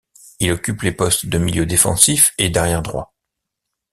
Il 0.39 0.51
occupe 0.51 0.81
les 0.81 0.93
postes 0.93 1.27
de 1.27 1.37
milieu 1.37 1.67
défensif 1.67 2.33
et 2.39 2.49
d'arrière 2.49 2.81
droit. 2.81 3.13